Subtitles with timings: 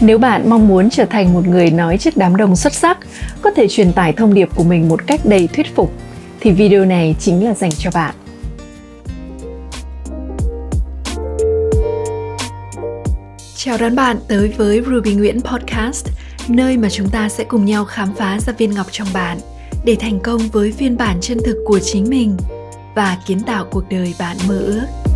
[0.00, 2.98] Nếu bạn mong muốn trở thành một người nói trước đám đông xuất sắc,
[3.42, 5.92] có thể truyền tải thông điệp của mình một cách đầy thuyết phục,
[6.40, 8.14] thì video này chính là dành cho bạn.
[13.56, 16.06] Chào đón bạn tới với Ruby Nguyễn Podcast,
[16.48, 19.38] nơi mà chúng ta sẽ cùng nhau khám phá ra viên ngọc trong bạn
[19.84, 22.36] để thành công với phiên bản chân thực của chính mình
[22.94, 25.07] và kiến tạo cuộc đời bạn mơ ước.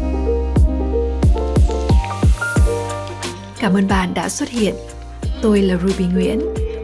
[3.63, 4.75] Cảm ơn bạn đã xuất hiện.
[5.43, 6.41] Tôi là Ruby Nguyễn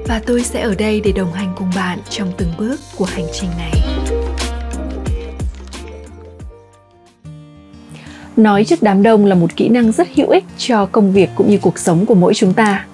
[0.06, 3.26] và tôi sẽ ở đây để đồng hành cùng bạn trong từng bước của hành
[3.32, 3.72] trình này.
[8.36, 11.50] Nói trước đám đông là một kỹ năng rất hữu ích cho công việc cũng
[11.50, 12.86] như cuộc sống của mỗi chúng ta.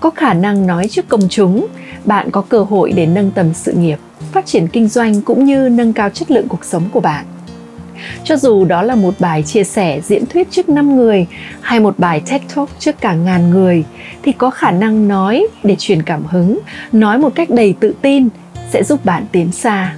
[0.00, 1.66] Có khả năng nói trước công chúng,
[2.04, 3.98] bạn có cơ hội để nâng tầm sự nghiệp,
[4.32, 7.24] phát triển kinh doanh cũng như nâng cao chất lượng cuộc sống của bạn.
[8.24, 11.26] Cho dù đó là một bài chia sẻ diễn thuyết trước 5 người
[11.60, 13.84] hay một bài TED Talk trước cả ngàn người
[14.22, 16.58] thì có khả năng nói để truyền cảm hứng,
[16.92, 18.28] nói một cách đầy tự tin
[18.70, 19.94] sẽ giúp bạn tiến xa.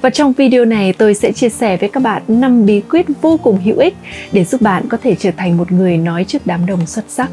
[0.00, 3.36] Và trong video này tôi sẽ chia sẻ với các bạn 5 bí quyết vô
[3.42, 3.94] cùng hữu ích
[4.32, 7.30] để giúp bạn có thể trở thành một người nói trước đám đông xuất sắc.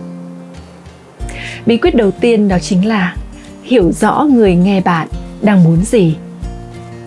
[1.66, 3.16] Bí quyết đầu tiên đó chính là
[3.63, 5.07] hiểu rõ người nghe bạn
[5.41, 6.16] đang muốn gì.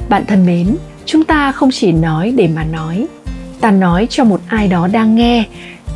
[0.08, 0.76] Bạn thân mến,
[1.08, 3.06] chúng ta không chỉ nói để mà nói,
[3.60, 5.44] ta nói cho một ai đó đang nghe.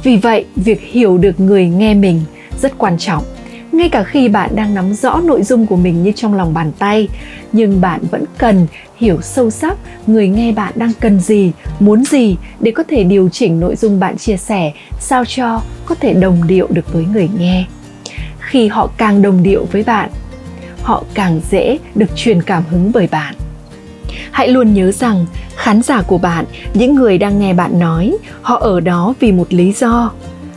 [0.02, 2.20] Vì vậy, việc hiểu được người nghe mình
[2.62, 3.24] rất quan trọng.
[3.72, 6.72] Ngay cả khi bạn đang nắm rõ nội dung của mình như trong lòng bàn
[6.78, 7.08] tay,
[7.52, 12.36] nhưng bạn vẫn cần hiểu sâu sắc người nghe bạn đang cần gì, muốn gì
[12.60, 16.47] để có thể điều chỉnh nội dung bạn chia sẻ, sao cho có thể đồng
[16.47, 17.64] điệu được với người nghe.
[18.38, 20.10] Khi họ càng đồng điệu với bạn,
[20.82, 23.34] họ càng dễ được truyền cảm hứng bởi bạn
[24.30, 28.58] hãy luôn nhớ rằng, khán giả của bạn, những người đang nghe bạn nói, họ
[28.58, 30.10] ở đó vì một lý do.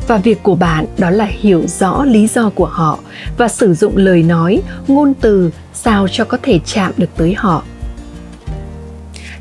[0.08, 3.00] Và việc của bạn đó là hiểu rõ lý do của họ
[3.38, 7.64] và sử dụng lời nói, ngôn từ sao cho có thể chạm được tới họ.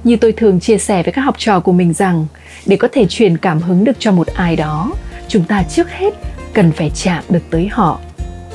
[0.04, 2.26] Như tôi thường chia sẻ với các học trò của mình rằng,
[2.66, 4.92] để có thể truyền cảm hứng được cho một ai đó,
[5.28, 6.14] chúng ta trước hết
[6.52, 7.98] cần phải chạm được tới họ.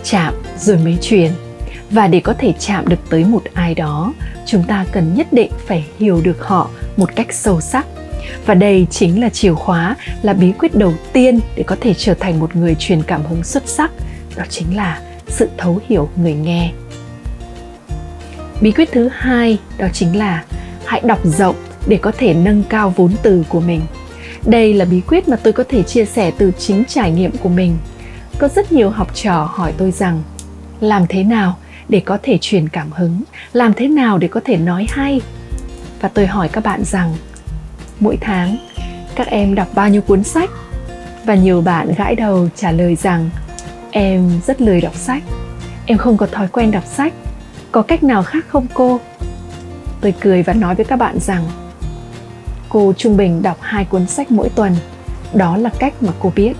[0.03, 1.31] Chạm rồi mới truyền.
[1.91, 4.13] Và để có thể chạm được tới một ai đó
[4.49, 7.85] chúng ta cần nhất định phải hiểu được họ một cách sâu sắc.
[8.45, 12.13] Và đây chính là chìa khóa, là bí quyết đầu tiên để có thể trở
[12.13, 13.91] thành một người truyền cảm hứng xuất sắc.
[14.35, 16.71] Đó chính là sự thấu hiểu người nghe.
[18.61, 20.43] Bí quyết thứ hai, đó chính là
[20.85, 21.55] hãy đọc rộng
[21.87, 23.81] để có thể nâng cao vốn từ của mình.
[24.45, 27.49] Đây là bí quyết mà tôi có thể chia sẻ từ chính trải nghiệm của
[27.49, 27.77] mình.
[28.37, 30.21] Có rất nhiều học trò hỏi tôi rằng,
[30.79, 31.57] làm thế nào
[31.89, 33.23] để có thể truyền cảm hứng,
[33.53, 35.21] làm thế nào để có thể nói hay?
[36.01, 37.15] Và tôi hỏi các bạn rằng,
[37.99, 38.57] mỗi tháng,
[39.15, 40.49] các em đọc bao nhiêu cuốn sách?
[41.25, 43.29] Và nhiều bạn gãi đầu trả lời rằng,
[43.91, 45.23] em rất lười đọc sách.
[45.85, 47.13] Em không có thói quen đọc sách.
[47.71, 48.99] Có cách nào khác không cô?
[50.01, 51.43] Tôi cười và nói với các bạn rằng,
[52.69, 54.75] cô trung bình đọc hai cuốn sách mỗi tuần.
[55.33, 56.53] Đó là cách mà cô biết.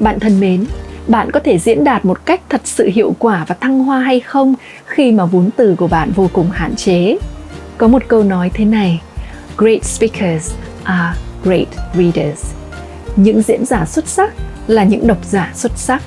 [0.00, 0.64] Bạn thân mến
[1.08, 4.20] bạn có thể diễn đạt một cách thật sự hiệu quả và thăng hoa hay
[4.20, 4.54] không
[4.86, 7.16] khi mà vốn từ của bạn vô cùng hạn chế?
[7.78, 9.00] Có một câu nói thế này,
[9.56, 12.54] great speakers are great readers.
[13.16, 14.34] Những diễn giả xuất sắc
[14.66, 16.02] là những độc giả xuất sắc.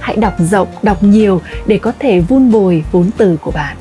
[0.00, 3.76] Hãy đọc rộng, đọc nhiều để có thể vun bồi vốn từ của bạn.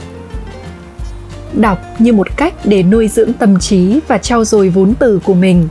[1.53, 5.33] Đọc như một cách để nuôi dưỡng tâm trí và trau dồi vốn từ của
[5.33, 5.67] mình.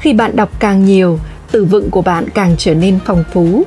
[0.00, 1.18] Khi bạn đọc càng nhiều,
[1.50, 3.64] từ vựng của bạn càng trở nên phong phú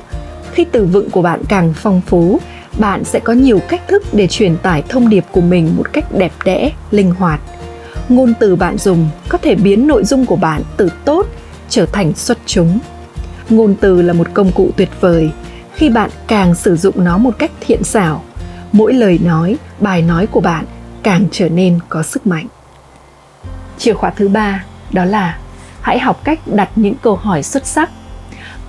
[0.58, 2.40] khi từ vựng của bạn càng phong phú,
[2.78, 6.04] bạn sẽ có nhiều cách thức để truyền tải thông điệp của mình một cách
[6.12, 7.40] đẹp đẽ, linh hoạt.
[8.08, 11.26] Ngôn từ bạn dùng có thể biến nội dung của bạn từ tốt
[11.68, 12.78] trở thành xuất chúng.
[13.50, 15.30] Ngôn từ là một công cụ tuyệt vời.
[15.74, 18.24] Khi bạn càng sử dụng nó một cách thiện xảo,
[18.72, 20.64] mỗi lời nói, bài nói của bạn
[21.02, 22.46] càng trở nên có sức mạnh.
[23.78, 25.38] Chìa khóa thứ ba đó là
[25.80, 27.90] hãy học cách đặt những câu hỏi xuất sắc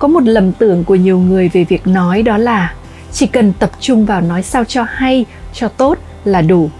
[0.00, 2.74] có một lầm tưởng của nhiều người về việc nói đó là
[3.12, 6.70] chỉ cần tập trung vào nói sao cho hay, cho tốt là đủ.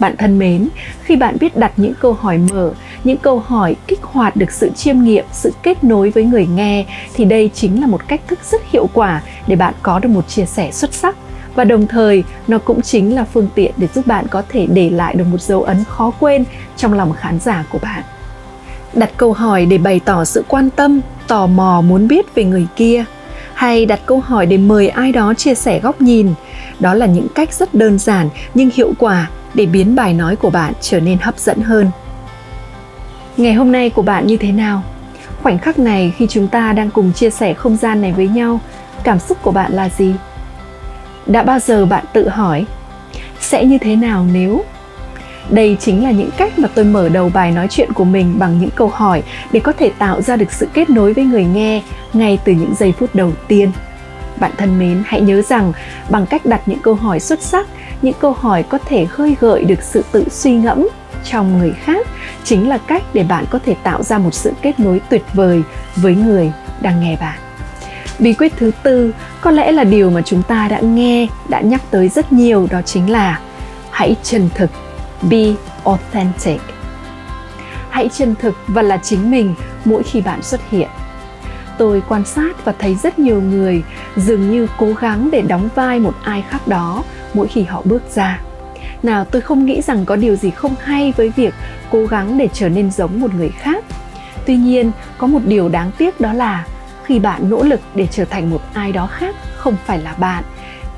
[0.00, 0.68] Bạn thân mến,
[1.02, 2.72] khi bạn biết đặt những câu hỏi mở,
[3.04, 6.86] những câu hỏi kích hoạt được sự chiêm nghiệm, sự kết nối với người nghe,
[7.14, 10.28] thì đây chính là một cách thức rất hiệu quả để bạn có được một
[10.28, 11.16] chia sẻ xuất sắc.
[11.54, 14.90] Và đồng thời, nó cũng chính là phương tiện để giúp bạn có thể để
[14.90, 16.44] lại được một dấu ấn khó quên
[16.76, 18.02] trong lòng khán giả của bạn
[18.94, 22.66] đặt câu hỏi để bày tỏ sự quan tâm, tò mò muốn biết về người
[22.76, 23.04] kia,
[23.54, 26.34] hay đặt câu hỏi để mời ai đó chia sẻ góc nhìn.
[26.80, 30.50] Đó là những cách rất đơn giản nhưng hiệu quả để biến bài nói của
[30.50, 31.90] bạn trở nên hấp dẫn hơn.
[33.36, 34.82] Ngày hôm nay của bạn như thế nào?
[35.42, 38.60] Khoảnh khắc này khi chúng ta đang cùng chia sẻ không gian này với nhau,
[39.04, 40.14] cảm xúc của bạn là gì?
[41.26, 42.66] Đã bao giờ bạn tự hỏi,
[43.40, 44.64] sẽ như thế nào nếu
[45.48, 48.58] đây chính là những cách mà tôi mở đầu bài nói chuyện của mình bằng
[48.58, 49.22] những câu hỏi
[49.52, 51.82] để có thể tạo ra được sự kết nối với người nghe
[52.12, 53.70] ngay từ những giây phút đầu tiên.
[54.36, 55.72] Bạn thân mến, hãy nhớ rằng
[56.10, 57.66] bằng cách đặt những câu hỏi xuất sắc,
[58.02, 60.88] những câu hỏi có thể khơi gợi được sự tự suy ngẫm
[61.24, 62.06] trong người khác
[62.44, 65.62] chính là cách để bạn có thể tạo ra một sự kết nối tuyệt vời
[65.96, 67.38] với người đang nghe bạn.
[68.18, 71.82] Bí quyết thứ tư có lẽ là điều mà chúng ta đã nghe, đã nhắc
[71.90, 73.40] tới rất nhiều đó chính là
[73.90, 74.70] hãy chân thực
[75.30, 76.60] be authentic.
[77.90, 80.88] Hãy chân thực và là chính mình mỗi khi bạn xuất hiện.
[81.78, 83.82] Tôi quan sát và thấy rất nhiều người
[84.16, 88.02] dường như cố gắng để đóng vai một ai khác đó mỗi khi họ bước
[88.14, 88.40] ra.
[89.02, 91.54] Nào, tôi không nghĩ rằng có điều gì không hay với việc
[91.90, 93.84] cố gắng để trở nên giống một người khác.
[94.46, 96.64] Tuy nhiên, có một điều đáng tiếc đó là
[97.04, 100.44] khi bạn nỗ lực để trở thành một ai đó khác không phải là bạn,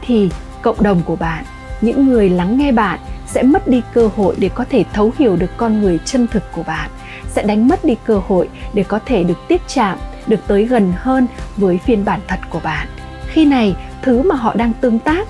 [0.02, 0.30] thì
[0.62, 1.44] cộng đồng của bạn,
[1.80, 3.00] những người lắng nghe bạn
[3.32, 6.52] sẽ mất đi cơ hội để có thể thấu hiểu được con người chân thực
[6.52, 6.90] của bạn,
[7.28, 10.92] sẽ đánh mất đi cơ hội để có thể được tiếp chạm, được tới gần
[10.96, 11.26] hơn
[11.56, 12.88] với phiên bản thật của bạn.
[13.26, 15.28] Khi này, thứ mà họ đang tương tác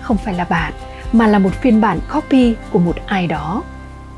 [0.00, 0.72] không phải là bạn,
[1.12, 3.62] mà là một phiên bản copy của một ai đó.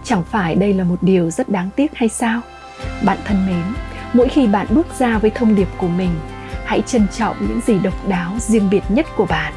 [0.05, 2.41] Chẳng phải đây là một điều rất đáng tiếc hay sao?
[3.03, 3.65] Bạn thân mến,
[4.13, 6.11] mỗi khi bạn bước ra với thông điệp của mình,
[6.65, 9.53] hãy trân trọng những gì độc đáo riêng biệt nhất của bạn.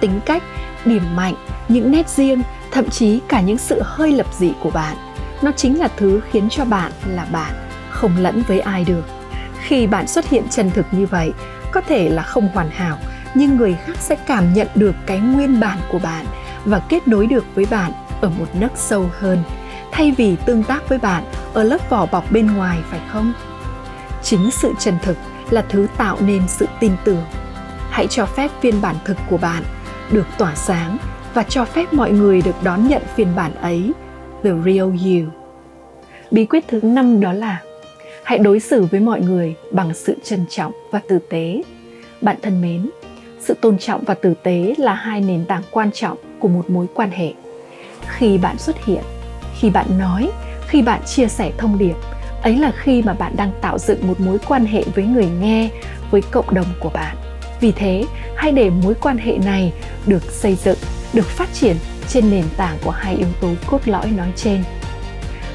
[0.00, 0.42] Tính cách,
[0.84, 1.34] điểm mạnh,
[1.68, 4.96] những nét riêng thậm chí cả những sự hơi lập dị của bạn.
[5.42, 7.52] Nó chính là thứ khiến cho bạn là bạn,
[7.90, 9.04] không lẫn với ai được.
[9.60, 11.32] Khi bạn xuất hiện chân thực như vậy,
[11.72, 12.98] có thể là không hoàn hảo,
[13.34, 16.26] nhưng người khác sẽ cảm nhận được cái nguyên bản của bạn
[16.64, 19.42] và kết nối được với bạn ở một nấc sâu hơn,
[19.92, 21.24] thay vì tương tác với bạn
[21.54, 23.32] ở lớp vỏ bọc bên ngoài, phải không?
[24.22, 25.16] Chính sự chân thực
[25.50, 27.24] là thứ tạo nên sự tin tưởng.
[27.90, 29.62] Hãy cho phép phiên bản thực của bạn
[30.10, 30.98] được tỏa sáng
[31.38, 33.92] và cho phép mọi người được đón nhận phiên bản ấy,
[34.42, 35.30] the real you.
[36.30, 37.62] Bí quyết thứ năm đó là,
[38.22, 41.62] hãy đối xử với mọi người bằng sự trân trọng và tử tế.
[42.20, 42.90] Bạn thân mến,
[43.40, 46.86] sự tôn trọng và tử tế là hai nền tảng quan trọng của một mối
[46.94, 47.32] quan hệ.
[48.08, 49.02] Khi bạn xuất hiện,
[49.60, 50.30] khi bạn nói,
[50.66, 51.96] khi bạn chia sẻ thông điệp,
[52.42, 55.68] ấy là khi mà bạn đang tạo dựng một mối quan hệ với người nghe,
[56.10, 57.16] với cộng đồng của bạn.
[57.60, 58.04] Vì thế,
[58.36, 59.72] hãy để mối quan hệ này
[60.06, 60.78] được xây dựng
[61.12, 61.76] được phát triển
[62.08, 64.64] trên nền tảng của hai yếu tố cốt lõi nói trên.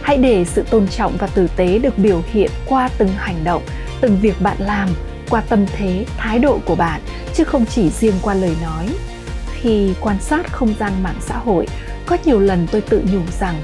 [0.01, 3.63] Hãy để sự tôn trọng và tử tế được biểu hiện qua từng hành động,
[4.01, 4.89] từng việc bạn làm,
[5.29, 7.01] qua tâm thế, thái độ của bạn,
[7.33, 8.87] chứ không chỉ riêng qua lời nói.
[9.53, 11.67] Khi quan sát không gian mạng xã hội,
[12.05, 13.61] có nhiều lần tôi tự nhủ rằng,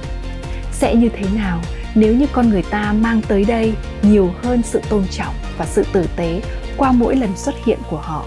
[0.71, 1.61] sẽ như thế nào
[1.95, 5.85] nếu như con người ta mang tới đây nhiều hơn sự tôn trọng và sự
[5.93, 6.41] tử tế
[6.77, 8.25] qua mỗi lần xuất hiện của họ?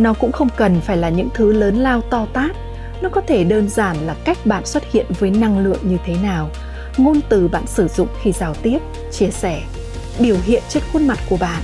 [0.00, 2.50] Nó cũng không cần phải là những thứ lớn lao to tát.
[3.02, 6.14] Nó có thể đơn giản là cách bạn xuất hiện với năng lượng như thế
[6.22, 6.50] nào,
[6.96, 8.78] ngôn từ bạn sử dụng khi giao tiếp,
[9.12, 9.62] chia sẻ,
[10.18, 11.62] biểu hiện trên khuôn mặt của bạn,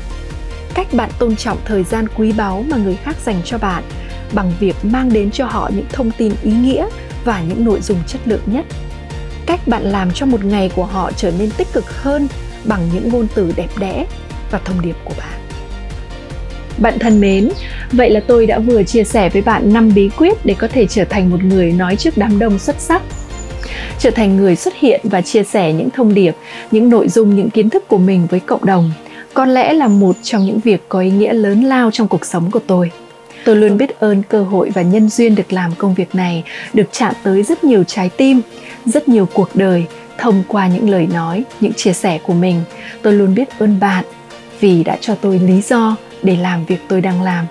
[0.75, 3.85] cách bạn tôn trọng thời gian quý báu mà người khác dành cho bạn
[4.33, 6.89] bằng việc mang đến cho họ những thông tin ý nghĩa
[7.25, 8.65] và những nội dung chất lượng nhất.
[9.47, 12.29] Cách bạn làm cho một ngày của họ trở nên tích cực hơn
[12.65, 14.07] bằng những ngôn từ đẹp đẽ
[14.51, 15.46] và thông điệp của bạn
[16.79, 17.49] bạn thân mến,
[17.93, 20.87] vậy là tôi đã vừa chia sẻ với bạn 5 bí quyết để có thể
[20.87, 23.03] trở thành một người nói trước đám đông xuất sắc.
[23.99, 26.35] Trở thành người xuất hiện và chia sẻ những thông điệp,
[26.71, 28.91] những nội dung, những kiến thức của mình với cộng đồng
[29.37, 32.51] có lẽ là một trong những việc có ý nghĩa lớn lao trong cuộc sống
[32.51, 32.91] của tôi.
[33.45, 36.87] Tôi luôn biết ơn cơ hội và nhân duyên được làm công việc này được
[36.93, 38.41] chạm tới rất nhiều trái tim
[38.85, 39.85] rất nhiều cuộc đời
[40.19, 42.61] thông qua những lời nói những chia sẻ của mình.
[43.03, 44.05] Tôi luôn biết ơn bạn
[44.61, 47.47] vì đã cho tôi lý do để làm việc tôi đang làm.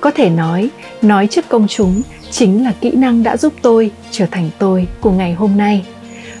[0.00, 0.68] Có thể nói
[1.02, 5.10] nói trước công chúng chính là kỹ năng đã giúp tôi trở thành tôi của
[5.10, 5.84] ngày hôm nay.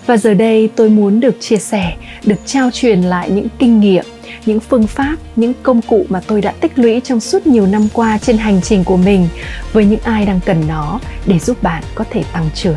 [0.06, 4.04] Và giờ đây tôi muốn được chia sẻ, được trao truyền lại những kinh nghiệm,
[4.46, 7.88] những phương pháp, những công cụ mà tôi đã tích lũy trong suốt nhiều năm
[7.92, 9.28] qua trên hành trình của mình
[9.72, 12.76] với những ai đang cần nó để giúp bạn có thể tăng trưởng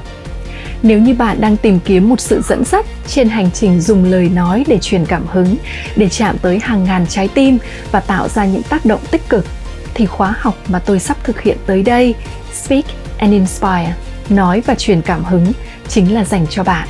[0.83, 4.29] nếu như bạn đang tìm kiếm một sự dẫn dắt trên hành trình dùng lời
[4.29, 5.55] nói để truyền cảm hứng
[5.95, 7.57] để chạm tới hàng ngàn trái tim
[7.91, 9.45] và tạo ra những tác động tích cực
[9.93, 12.15] thì khóa học mà tôi sắp thực hiện tới đây
[12.53, 12.85] speak
[13.17, 13.93] and inspire
[14.29, 15.45] nói và truyền cảm hứng
[15.87, 16.87] chính là dành cho bạn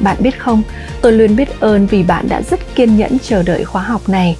[0.00, 0.62] bạn biết không,
[1.00, 4.36] tôi luôn biết ơn vì bạn đã rất kiên nhẫn chờ đợi khóa học này.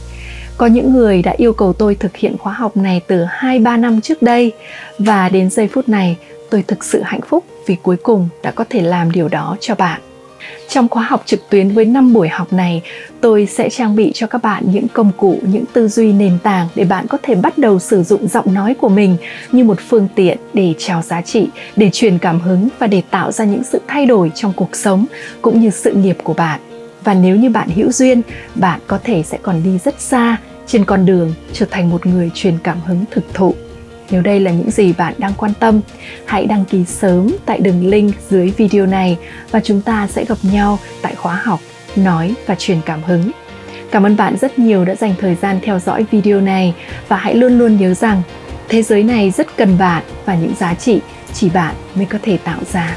[0.56, 4.00] Có những người đã yêu cầu tôi thực hiện khóa học này từ 2-3 năm
[4.00, 4.52] trước đây
[4.98, 6.16] và đến giây phút này
[6.50, 9.74] tôi thực sự hạnh phúc vì cuối cùng đã có thể làm điều đó cho
[9.74, 10.00] bạn.
[10.68, 12.82] Trong khóa học trực tuyến với 5 buổi học này,
[13.20, 16.68] tôi sẽ trang bị cho các bạn những công cụ, những tư duy nền tảng
[16.74, 19.16] để bạn có thể bắt đầu sử dụng giọng nói của mình
[19.52, 23.32] như một phương tiện để trao giá trị, để truyền cảm hứng và để tạo
[23.32, 25.06] ra những sự thay đổi trong cuộc sống
[25.42, 26.60] cũng như sự nghiệp của bạn.
[27.04, 28.22] Và nếu như bạn hữu duyên,
[28.54, 30.36] bạn có thể sẽ còn đi rất xa
[30.66, 33.54] trên con đường trở thành một người truyền cảm hứng thực thụ.
[34.10, 35.80] Nếu đây là những gì bạn đang quan tâm,
[36.24, 39.18] hãy đăng ký sớm tại đường link dưới video này
[39.50, 41.60] và chúng ta sẽ gặp nhau tại khóa học
[41.96, 43.30] Nói và truyền cảm hứng.
[43.90, 46.74] Cảm ơn bạn rất nhiều đã dành thời gian theo dõi video này
[47.08, 48.22] và hãy luôn luôn nhớ rằng
[48.68, 51.00] thế giới này rất cần bạn và những giá trị
[51.32, 52.96] chỉ bạn mới có thể tạo ra.